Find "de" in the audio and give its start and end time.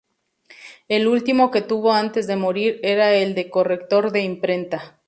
2.25-2.35, 3.35-3.51, 4.11-4.23